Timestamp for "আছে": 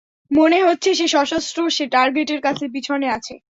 3.09-3.33